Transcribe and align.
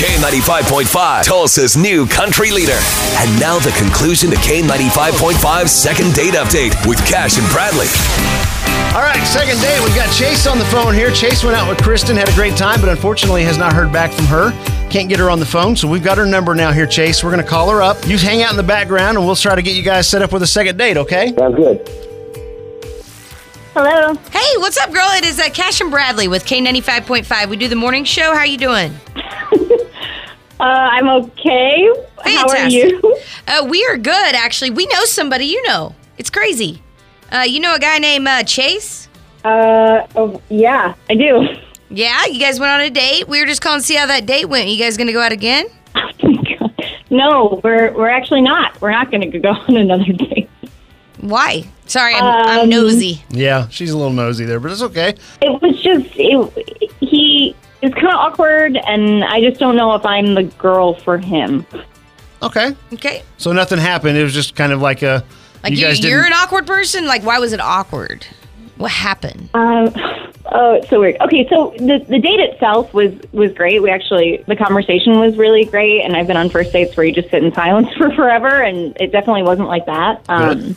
K95.5, 0.00 1.24
Tulsa's 1.24 1.76
new 1.76 2.06
country 2.06 2.50
leader. 2.50 2.78
And 3.18 3.38
now 3.38 3.58
the 3.58 3.70
conclusion 3.72 4.30
to 4.30 4.36
K95.5's 4.36 5.70
second 5.70 6.14
date 6.14 6.32
update 6.32 6.72
with 6.88 6.96
Cash 7.04 7.36
and 7.36 7.46
Bradley. 7.52 7.84
All 8.96 9.02
right, 9.02 9.22
second 9.26 9.60
date. 9.60 9.78
We've 9.84 9.94
got 9.94 10.10
Chase 10.10 10.46
on 10.46 10.58
the 10.58 10.64
phone 10.64 10.94
here. 10.94 11.10
Chase 11.10 11.44
went 11.44 11.54
out 11.54 11.68
with 11.68 11.76
Kristen, 11.82 12.16
had 12.16 12.30
a 12.30 12.34
great 12.34 12.56
time, 12.56 12.80
but 12.80 12.88
unfortunately 12.88 13.44
has 13.44 13.58
not 13.58 13.74
heard 13.74 13.92
back 13.92 14.10
from 14.10 14.24
her. 14.24 14.52
Can't 14.88 15.10
get 15.10 15.18
her 15.18 15.28
on 15.28 15.38
the 15.38 15.44
phone, 15.44 15.76
so 15.76 15.86
we've 15.86 16.02
got 16.02 16.16
her 16.16 16.24
number 16.24 16.54
now 16.54 16.72
here, 16.72 16.86
Chase. 16.86 17.22
We're 17.22 17.30
going 17.30 17.44
to 17.44 17.48
call 17.48 17.68
her 17.68 17.82
up. 17.82 17.98
You 18.06 18.16
hang 18.16 18.42
out 18.42 18.52
in 18.52 18.56
the 18.56 18.62
background, 18.62 19.18
and 19.18 19.26
we'll 19.26 19.36
try 19.36 19.54
to 19.54 19.60
get 19.60 19.76
you 19.76 19.82
guys 19.82 20.08
set 20.08 20.22
up 20.22 20.32
with 20.32 20.42
a 20.42 20.46
second 20.46 20.78
date, 20.78 20.96
okay? 20.96 21.34
Sounds 21.36 21.56
good. 21.56 21.86
Hello. 23.74 24.14
Hey, 24.32 24.56
what's 24.56 24.78
up, 24.78 24.94
girl? 24.94 25.10
It 25.10 25.26
is 25.26 25.38
uh, 25.38 25.50
Cash 25.50 25.82
and 25.82 25.90
Bradley 25.90 26.26
with 26.26 26.46
K95.5. 26.46 27.50
We 27.50 27.58
do 27.58 27.68
the 27.68 27.76
morning 27.76 28.04
show. 28.04 28.32
How 28.32 28.38
are 28.38 28.46
you 28.46 28.56
doing? 28.56 28.94
Uh, 30.60 30.88
I'm 30.92 31.08
okay. 31.08 31.88
How 32.24 32.48
are 32.48 32.68
you? 32.68 33.00
Uh, 33.48 33.66
we 33.68 33.84
are 33.86 33.96
good, 33.96 34.34
actually. 34.36 34.70
We 34.70 34.86
know 34.86 35.04
somebody 35.06 35.46
you 35.46 35.60
know. 35.66 35.94
It's 36.18 36.30
crazy. 36.30 36.80
Uh, 37.32 37.44
you 37.48 37.58
know 37.58 37.74
a 37.74 37.80
guy 37.80 37.98
named 37.98 38.28
uh, 38.28 38.44
Chase? 38.44 39.08
Uh, 39.42 40.06
oh, 40.14 40.40
yeah, 40.50 40.94
I 41.08 41.14
do. 41.14 41.48
Yeah, 41.88 42.26
you 42.26 42.38
guys 42.38 42.60
went 42.60 42.70
on 42.70 42.80
a 42.80 42.90
date. 42.90 43.26
We 43.26 43.40
were 43.40 43.46
just 43.46 43.60
calling 43.60 43.80
to 43.80 43.86
see 43.86 43.96
how 43.96 44.06
that 44.06 44.26
date 44.26 44.44
went. 44.44 44.68
You 44.68 44.78
guys 44.78 44.96
gonna 44.96 45.12
go 45.12 45.20
out 45.20 45.32
again? 45.32 45.66
no, 47.10 47.60
we're 47.64 47.92
we're 47.92 48.08
actually 48.10 48.42
not. 48.42 48.80
We're 48.80 48.92
not 48.92 49.10
going 49.10 49.28
to 49.28 49.38
go 49.38 49.48
on 49.68 49.76
another 49.76 50.12
date. 50.12 50.48
Why? 51.20 51.64
Sorry, 51.86 52.14
I'm, 52.14 52.24
I'm 52.24 52.60
Um, 52.60 52.68
nosy. 52.68 53.22
Yeah, 53.30 53.66
she's 53.68 53.90
a 53.90 53.96
little 53.96 54.12
nosy 54.12 54.44
there, 54.44 54.60
but 54.60 54.70
it's 54.70 54.82
okay. 54.82 55.14
It 55.42 55.60
was 55.60 55.82
just 55.82 56.06
it, 56.14 56.79
he 57.80 57.86
is 57.86 57.94
kind 57.94 58.08
of 58.08 58.14
awkward, 58.14 58.76
and 58.76 59.24
I 59.24 59.40
just 59.40 59.58
don't 59.58 59.76
know 59.76 59.94
if 59.94 60.04
I'm 60.04 60.34
the 60.34 60.44
girl 60.44 60.94
for 60.94 61.18
him. 61.18 61.66
Okay. 62.42 62.74
Okay. 62.92 63.22
So 63.38 63.52
nothing 63.52 63.78
happened. 63.78 64.16
It 64.16 64.22
was 64.22 64.34
just 64.34 64.54
kind 64.54 64.72
of 64.72 64.80
like 64.80 65.02
a. 65.02 65.24
Like 65.62 65.72
you 65.72 65.78
you 65.78 65.84
guys 65.86 65.98
are 65.98 66.02
didn't. 66.02 66.26
an 66.26 66.32
awkward 66.32 66.66
person. 66.66 67.06
Like, 67.06 67.22
why 67.22 67.38
was 67.38 67.52
it 67.52 67.60
awkward? 67.60 68.26
What 68.78 68.90
happened? 68.90 69.50
Um, 69.52 69.92
oh, 70.46 70.74
it's 70.74 70.88
so 70.88 71.00
weird. 71.00 71.20
Okay, 71.20 71.46
so 71.50 71.74
the 71.76 72.04
the 72.08 72.18
date 72.18 72.40
itself 72.40 72.94
was 72.94 73.12
was 73.32 73.52
great. 73.52 73.82
We 73.82 73.90
actually 73.90 74.42
the 74.46 74.56
conversation 74.56 75.18
was 75.20 75.36
really 75.36 75.66
great, 75.66 76.00
and 76.00 76.16
I've 76.16 76.26
been 76.26 76.38
on 76.38 76.48
first 76.48 76.72
dates 76.72 76.96
where 76.96 77.04
you 77.04 77.12
just 77.12 77.28
sit 77.30 77.44
in 77.44 77.52
silence 77.52 77.88
for 77.98 78.10
forever, 78.14 78.62
and 78.62 78.96
it 78.98 79.12
definitely 79.12 79.42
wasn't 79.42 79.68
like 79.68 79.84
that. 79.84 80.24
Um, 80.30 80.76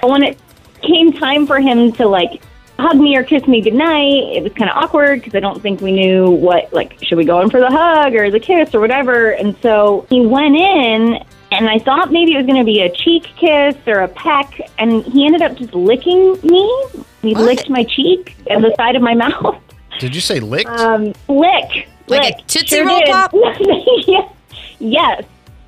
but 0.00 0.10
when 0.10 0.22
it 0.22 0.38
came 0.80 1.12
time 1.12 1.46
for 1.46 1.60
him 1.60 1.92
to 1.92 2.06
like 2.06 2.42
hug 2.78 2.96
me 2.96 3.16
or 3.16 3.22
kiss 3.24 3.46
me 3.46 3.60
goodnight, 3.60 4.36
it 4.36 4.42
was 4.42 4.52
kind 4.54 4.70
of 4.70 4.76
awkward 4.76 5.20
because 5.20 5.34
I 5.34 5.40
don't 5.40 5.62
think 5.62 5.80
we 5.80 5.92
knew 5.92 6.30
what 6.30 6.72
like 6.72 6.98
should 7.02 7.18
we 7.18 7.24
go 7.24 7.40
in 7.40 7.50
for 7.50 7.60
the 7.60 7.70
hug 7.70 8.14
or 8.14 8.30
the 8.30 8.40
kiss 8.40 8.74
or 8.74 8.80
whatever. 8.80 9.30
And 9.30 9.56
so 9.62 10.06
he 10.10 10.24
went 10.26 10.56
in. 10.56 11.24
And 11.52 11.70
I 11.70 11.78
thought 11.78 12.10
maybe 12.10 12.32
it 12.34 12.36
was 12.38 12.46
going 12.46 12.58
to 12.58 12.64
be 12.64 12.80
a 12.80 12.90
cheek 12.90 13.22
kiss 13.36 13.76
or 13.86 14.00
a 14.00 14.08
peck, 14.08 14.58
and 14.78 15.04
he 15.04 15.24
ended 15.24 15.40
up 15.40 15.54
just 15.56 15.72
licking 15.72 16.32
me. 16.42 16.84
He 17.22 17.32
What? 17.32 17.44
licked 17.44 17.70
my 17.70 17.84
cheek 17.84 18.34
and 18.50 18.64
the 18.64 18.74
side 18.76 18.96
of 18.96 19.02
my 19.02 19.14
mouth. 19.26 19.56
Did 20.00 20.16
you 20.16 20.20
say 20.20 20.40
licked? 20.40 20.68
Um, 20.68 21.12
lick, 21.28 21.86
Like 22.08 22.22
a 22.22 22.36
lick. 22.38 22.46
Tootsie 22.48 22.80
Roll 22.80 23.00
Pop? 23.06 23.30
yes, 24.80 25.24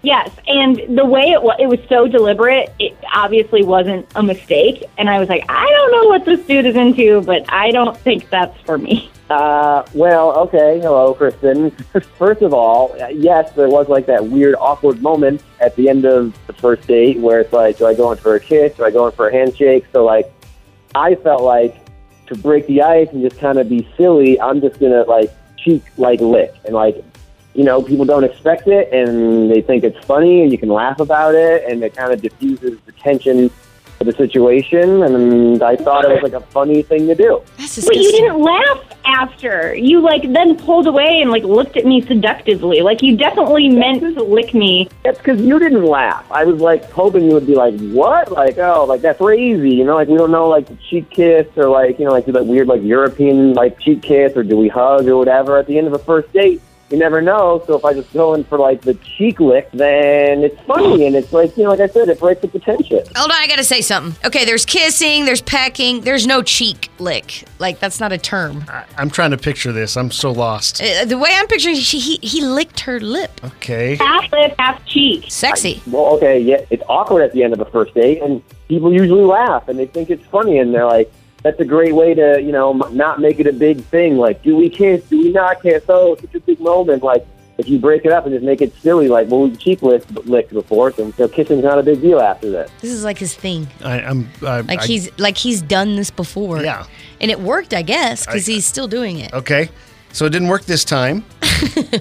yes. 0.06 0.30
And 0.46 0.96
the 0.96 1.04
way 1.04 1.32
it 1.32 1.42
was, 1.42 1.56
it 1.58 1.66
was 1.66 1.80
so 1.88 2.06
deliberate. 2.06 2.72
It 2.78 2.96
obviously 3.12 3.62
wasn't 3.64 4.06
a 4.14 4.22
mistake. 4.22 4.84
And 4.96 5.10
I 5.10 5.18
was 5.18 5.28
like, 5.28 5.44
I 5.48 5.66
don't 5.68 5.92
know 5.92 6.08
what 6.08 6.24
this 6.24 6.40
dude 6.46 6.64
is 6.64 6.76
into, 6.76 7.20
but 7.22 7.44
I 7.52 7.72
don't 7.72 7.96
think 7.98 8.30
that's 8.30 8.58
for 8.62 8.78
me. 8.78 9.10
Uh, 9.28 9.84
well, 9.92 10.38
okay. 10.38 10.78
Hello, 10.78 11.12
Kristen. 11.12 11.70
First 12.18 12.42
of 12.42 12.54
all, 12.54 12.96
yes, 13.12 13.52
there 13.52 13.68
was 13.68 13.88
like 13.88 14.06
that 14.06 14.24
weird, 14.24 14.54
awkward 14.54 15.02
moment 15.02 15.42
at 15.60 15.74
the 15.74 15.88
end 15.88 16.04
of 16.04 16.38
the 16.46 16.52
first 16.52 16.86
date 16.86 17.18
where 17.18 17.40
it's 17.40 17.52
like, 17.52 17.78
do 17.78 17.86
I 17.86 17.94
go 17.94 18.12
in 18.12 18.18
for 18.18 18.36
a 18.36 18.40
kiss? 18.40 18.76
Do 18.76 18.84
I 18.84 18.92
go 18.92 19.06
in 19.06 19.12
for 19.12 19.28
a 19.28 19.32
handshake? 19.32 19.86
So, 19.92 20.04
like, 20.04 20.32
I 20.94 21.16
felt 21.16 21.42
like 21.42 21.74
to 22.28 22.36
break 22.36 22.68
the 22.68 22.82
ice 22.82 23.08
and 23.10 23.20
just 23.20 23.40
kind 23.40 23.58
of 23.58 23.68
be 23.68 23.88
silly, 23.96 24.40
I'm 24.40 24.60
just 24.60 24.78
gonna 24.78 25.02
like 25.02 25.32
cheek 25.56 25.82
like 25.96 26.20
lick 26.20 26.54
and 26.64 26.74
like. 26.74 27.02
You 27.56 27.64
know, 27.64 27.80
people 27.80 28.04
don't 28.04 28.22
expect 28.24 28.68
it, 28.68 28.92
and 28.92 29.50
they 29.50 29.62
think 29.62 29.82
it's 29.82 29.98
funny, 30.04 30.42
and 30.42 30.52
you 30.52 30.58
can 30.58 30.68
laugh 30.68 31.00
about 31.00 31.34
it, 31.34 31.64
and 31.66 31.82
it 31.82 31.96
kind 31.96 32.12
of 32.12 32.20
diffuses 32.20 32.78
the 32.84 32.92
tension 32.92 33.50
of 33.98 34.04
the 34.04 34.12
situation. 34.12 35.02
And 35.02 35.62
I 35.62 35.74
thought 35.74 36.04
it 36.04 36.22
was 36.22 36.22
like 36.22 36.34
a 36.34 36.46
funny 36.48 36.82
thing 36.82 37.06
to 37.06 37.14
do. 37.14 37.40
That's 37.56 37.76
But 37.76 37.96
you 37.96 38.02
disgusting. 38.02 38.24
didn't 38.26 38.42
laugh 38.42 38.84
after. 39.06 39.74
You 39.74 40.00
like 40.00 40.30
then 40.34 40.54
pulled 40.58 40.86
away 40.86 41.22
and 41.22 41.30
like 41.30 41.44
looked 41.44 41.78
at 41.78 41.86
me 41.86 42.02
seductively. 42.02 42.82
Like 42.82 43.00
you 43.00 43.16
definitely 43.16 43.70
meant 43.70 44.00
to 44.02 44.22
lick 44.22 44.52
me. 44.52 44.90
That's 45.02 45.16
because 45.16 45.40
you 45.40 45.58
didn't 45.58 45.86
laugh. 45.86 46.30
I 46.30 46.44
was 46.44 46.60
like 46.60 46.90
hoping 46.90 47.24
you 47.24 47.32
would 47.32 47.46
be 47.46 47.54
like, 47.54 47.74
"What? 47.80 48.30
Like, 48.30 48.58
oh, 48.58 48.84
like 48.84 49.00
that's 49.00 49.16
crazy." 49.18 49.70
You 49.70 49.84
know, 49.84 49.94
like 49.94 50.08
we 50.08 50.18
don't 50.18 50.30
know 50.30 50.46
like 50.46 50.66
the 50.66 50.76
cheek 50.90 51.08
kiss 51.08 51.46
or 51.56 51.70
like 51.70 51.98
you 51.98 52.04
know 52.04 52.10
like 52.12 52.26
do 52.26 52.32
that 52.32 52.44
weird 52.44 52.68
like 52.68 52.82
European 52.82 53.54
like 53.54 53.80
cheek 53.80 54.02
kiss 54.02 54.36
or 54.36 54.42
do 54.42 54.58
we 54.58 54.68
hug 54.68 55.08
or 55.08 55.16
whatever 55.16 55.56
at 55.56 55.66
the 55.66 55.78
end 55.78 55.86
of 55.86 55.94
a 55.94 55.98
first 55.98 56.30
date. 56.34 56.60
You 56.90 56.98
never 56.98 57.20
know. 57.20 57.64
So 57.66 57.76
if 57.76 57.84
I 57.84 57.94
just 57.94 58.12
go 58.12 58.34
in 58.34 58.44
for 58.44 58.58
like 58.58 58.82
the 58.82 58.94
cheek 58.94 59.40
lick, 59.40 59.68
then 59.72 60.44
it's 60.44 60.60
funny 60.62 61.06
and 61.06 61.16
it's 61.16 61.32
like 61.32 61.56
you 61.56 61.64
know, 61.64 61.70
like 61.70 61.80
I 61.80 61.88
said, 61.88 62.08
it 62.08 62.20
breaks 62.20 62.44
up 62.44 62.52
the 62.52 62.60
tension. 62.60 62.98
Hold 63.16 63.30
on, 63.30 63.36
I 63.36 63.48
gotta 63.48 63.64
say 63.64 63.80
something. 63.80 64.14
Okay, 64.24 64.44
there's 64.44 64.64
kissing, 64.64 65.24
there's 65.24 65.42
pecking, 65.42 66.02
there's 66.02 66.28
no 66.28 66.42
cheek 66.42 66.88
lick. 67.00 67.44
Like 67.58 67.80
that's 67.80 67.98
not 67.98 68.12
a 68.12 68.18
term. 68.18 68.64
I, 68.68 68.84
I'm 68.96 69.10
trying 69.10 69.32
to 69.32 69.36
picture 69.36 69.72
this. 69.72 69.96
I'm 69.96 70.12
so 70.12 70.30
lost. 70.30 70.80
Uh, 70.80 71.04
the 71.04 71.18
way 71.18 71.30
I'm 71.32 71.48
picturing, 71.48 71.74
she, 71.74 71.98
he 71.98 72.18
he 72.22 72.40
licked 72.40 72.80
her 72.80 73.00
lip. 73.00 73.40
Okay. 73.42 73.96
Half 73.96 74.30
lip, 74.30 74.54
half 74.56 74.84
cheek. 74.86 75.24
Sexy. 75.28 75.82
Well, 75.88 76.14
okay, 76.14 76.38
yeah, 76.38 76.64
it's 76.70 76.84
awkward 76.88 77.22
at 77.22 77.32
the 77.32 77.42
end 77.42 77.52
of 77.52 77.60
a 77.60 77.64
first 77.64 77.94
date, 77.94 78.22
and 78.22 78.42
people 78.68 78.92
usually 78.92 79.24
laugh 79.24 79.66
and 79.68 79.76
they 79.76 79.86
think 79.86 80.08
it's 80.08 80.24
funny, 80.26 80.58
and 80.58 80.72
they're 80.72 80.86
like, 80.86 81.12
"That's 81.46 81.60
a 81.60 81.64
great 81.64 81.94
way 81.94 82.14
to, 82.14 82.40
you 82.42 82.52
know, 82.52 82.72
not 82.72 83.20
make 83.20 83.38
it 83.40 83.46
a 83.46 83.52
big 83.52 83.80
thing. 83.84 84.16
Like, 84.16 84.42
do 84.42 84.56
we 84.56 84.68
kiss? 84.68 85.04
Do 85.04 85.18
we 85.22 85.30
not 85.32 85.62
kiss? 85.62 85.84
Oh, 85.88 86.12
it's 86.14 86.22
such 86.22 86.34
a 86.34 86.40
big 86.40 86.58
moment. 86.60 87.02
Like, 87.02 87.24
if 87.58 87.68
you 87.68 87.78
break 87.78 88.04
it 88.04 88.12
up 88.12 88.26
and 88.26 88.34
just 88.34 88.44
make 88.44 88.60
it 88.60 88.74
silly, 88.76 89.08
like, 89.08 89.30
well, 89.30 89.42
we 89.48 89.56
cheek 89.56 89.80
licked, 89.82 90.10
licked 90.26 90.52
before, 90.52 90.92
so, 90.92 91.10
so 91.12 91.26
kissing's 91.28 91.64
not 91.64 91.78
a 91.78 91.82
big 91.82 92.02
deal 92.02 92.20
after 92.20 92.50
this. 92.50 92.70
This 92.80 92.90
is 92.90 93.04
like 93.04 93.18
his 93.18 93.34
thing. 93.34 93.66
I, 93.82 94.00
I'm. 94.00 94.28
I, 94.42 94.60
Like 94.60 94.80
I- 94.82 94.86
he's 94.86 95.18
like 95.18 95.36
he's 95.38 95.62
done 95.62 95.96
this 95.96 96.10
before. 96.10 96.62
Yeah. 96.62 96.84
And 97.20 97.30
it 97.30 97.40
worked, 97.40 97.72
I 97.72 97.82
guess, 97.82 98.26
because 98.26 98.46
he's 98.46 98.66
still 98.66 98.88
doing 98.88 99.18
it. 99.18 99.32
Okay. 99.32 99.70
So 100.12 100.24
it 100.24 100.30
didn't 100.30 100.48
work 100.48 100.64
this 100.64 100.84
time. 100.84 101.24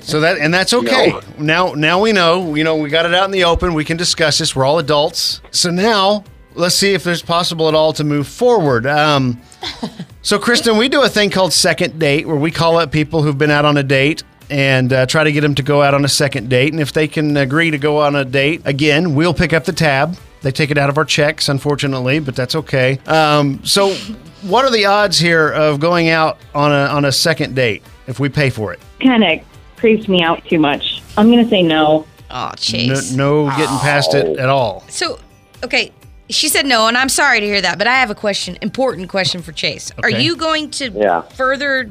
so 0.01 0.22
that 0.22 0.38
and 0.39 0.53
that's 0.53 0.73
okay. 0.73 1.13
Now 1.38 1.73
now 1.73 2.00
we 2.01 2.11
know, 2.13 2.55
you 2.55 2.63
know, 2.63 2.78
we 2.78 2.89
got 2.89 3.05
it 3.05 3.13
out 3.13 3.25
in 3.25 3.31
the 3.31 3.44
open. 3.44 3.73
We 3.73 3.84
can 3.85 3.97
discuss 3.97 4.38
this. 4.38 4.55
We're 4.55 4.66
all 4.66 4.79
adults. 4.79 5.41
So 5.51 5.69
now 5.69 6.23
let's 6.55 6.75
see 6.75 6.93
if 6.93 7.03
there's 7.03 7.21
possible 7.21 7.67
at 7.67 7.75
all 7.75 7.93
to 7.93 8.03
move 8.03 8.27
forward. 8.27 8.85
Um 8.85 9.41
so 10.21 10.39
Kristen, 10.39 10.77
we 10.77 10.89
do 10.89 11.03
a 11.03 11.09
thing 11.09 11.29
called 11.29 11.53
second 11.53 11.99
date 11.99 12.27
where 12.27 12.35
we 12.35 12.51
call 12.51 12.77
up 12.77 12.91
people 12.91 13.21
who've 13.21 13.38
been 13.38 13.51
out 13.51 13.66
on 13.66 13.77
a 13.77 13.83
date 13.83 14.23
and 14.49 14.93
uh, 14.93 15.05
try 15.07 15.23
to 15.23 15.31
get 15.31 15.41
them 15.41 15.55
to 15.55 15.63
go 15.63 15.81
out 15.81 15.93
on 15.93 16.05
a 16.05 16.09
second 16.09 16.49
date. 16.49 16.71
And 16.71 16.79
if 16.79 16.93
they 16.93 17.07
can 17.07 17.35
agree 17.38 17.71
to 17.71 17.77
go 17.77 18.01
on 18.01 18.16
a 18.16 18.23
date, 18.23 18.61
again, 18.66 19.16
we'll 19.16 19.33
pick 19.33 19.53
up 19.53 19.66
the 19.66 19.73
tab. 19.73 20.17
They 20.41 20.51
take 20.51 20.69
it 20.69 20.77
out 20.77 20.89
of 20.91 20.97
our 20.99 21.05
checks, 21.05 21.49
unfortunately, 21.49 22.19
but 22.19 22.35
that's 22.35 22.53
okay. 22.55 22.99
Um, 23.07 23.63
so, 23.66 23.93
what 24.43 24.63
are 24.63 24.69
the 24.72 24.85
odds 24.85 25.17
here 25.17 25.49
of 25.49 25.79
going 25.79 26.09
out 26.09 26.37
on 26.53 26.72
a 26.72 26.85
on 26.93 27.05
a 27.05 27.11
second 27.11 27.55
date 27.55 27.81
if 28.05 28.19
we 28.19 28.29
pay 28.29 28.51
for 28.51 28.72
it? 28.72 28.79
Kind 29.01 29.23
of 29.23 29.39
creeps 29.77 30.07
me 30.07 30.22
out 30.22 30.45
too 30.45 30.59
much. 30.59 31.01
I'm 31.17 31.31
gonna 31.31 31.49
say 31.49 31.63
no. 31.63 32.05
Oh, 32.29 32.49
No, 32.49 32.53
Chase. 32.55 33.11
no 33.13 33.47
getting 33.51 33.77
past 33.79 34.13
it 34.13 34.37
at 34.37 34.49
all. 34.49 34.83
So, 34.89 35.17
okay, 35.63 35.91
she 36.30 36.47
said 36.50 36.66
no, 36.66 36.88
and 36.88 36.97
I'm 36.97 37.09
sorry 37.09 37.40
to 37.40 37.46
hear 37.46 37.62
that, 37.62 37.78
but 37.78 37.88
I 37.88 37.96
have 37.96 38.09
a 38.09 38.16
question, 38.16 38.58
important 38.62 39.09
question 39.09 39.41
for 39.41 39.52
Chase. 39.52 39.91
Are 40.03 40.09
you 40.09 40.36
going 40.36 40.72
to 40.72 40.90
Yeah. 40.91 41.22
further? 41.22 41.90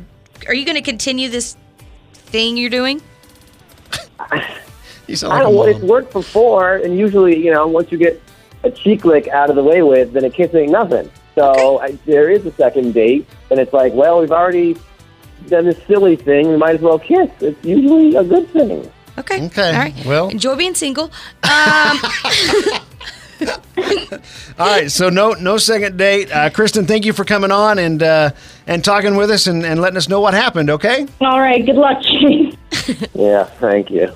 Are 0.48 0.54
you 0.54 0.64
going 0.64 0.76
to 0.76 0.82
continue 0.82 1.28
this 1.28 1.56
thing 2.12 2.56
you're 2.56 2.70
doing? 2.70 3.00
You 5.06 5.16
sound 5.16 5.32
like 5.34 5.40
a 5.40 5.44
don't 5.44 5.54
know. 5.54 5.62
It's 5.64 5.80
worked 5.80 6.12
before, 6.14 6.76
and 6.76 6.98
usually, 6.98 7.36
you 7.36 7.52
know, 7.52 7.66
once 7.66 7.92
you 7.92 7.98
get 7.98 8.22
a 8.62 8.70
cheek 8.70 9.04
lick 9.04 9.28
out 9.28 9.50
of 9.50 9.56
the 9.56 9.62
way 9.62 9.82
with, 9.82 10.14
then 10.14 10.24
a 10.24 10.30
kiss 10.30 10.54
ain't 10.54 10.72
nothing. 10.72 11.10
So 11.34 11.78
I, 11.78 11.98
there 12.06 12.30
is 12.30 12.46
a 12.46 12.52
second 12.52 12.94
date, 12.94 13.26
and 13.50 13.60
it's 13.60 13.74
like, 13.74 13.92
well, 13.92 14.20
we've 14.20 14.32
already 14.32 14.76
done 15.48 15.66
this 15.66 15.76
silly 15.86 16.16
thing. 16.16 16.48
We 16.48 16.56
might 16.56 16.76
as 16.76 16.80
well 16.80 16.98
kiss. 16.98 17.28
It's 17.40 17.62
usually 17.62 18.14
a 18.16 18.24
good 18.24 18.48
thing. 18.48 18.90
Okay. 19.18 19.44
Okay, 19.44 19.72
All 19.72 19.78
right. 19.78 20.06
well- 20.06 20.28
enjoy 20.30 20.56
being 20.56 20.74
single. 20.74 21.10
Um, 21.42 21.98
All 24.58 24.66
right, 24.66 24.90
so 24.90 25.08
no 25.08 25.32
no 25.32 25.56
second 25.56 25.96
date. 25.96 26.30
Uh, 26.30 26.50
Kristen, 26.50 26.86
thank 26.86 27.04
you 27.04 27.12
for 27.12 27.24
coming 27.24 27.50
on 27.50 27.78
and 27.78 28.02
uh, 28.02 28.30
and 28.66 28.84
talking 28.84 29.16
with 29.16 29.30
us 29.30 29.46
and, 29.46 29.64
and 29.64 29.80
letting 29.80 29.96
us 29.96 30.08
know 30.08 30.20
what 30.20 30.34
happened. 30.34 30.70
Okay. 30.70 31.06
All 31.20 31.40
right. 31.40 31.64
Good 31.64 31.76
luck, 31.76 32.00
Chase. 32.02 32.54
Yeah, 33.14 33.44
thank 33.44 33.90
you. 33.90 34.14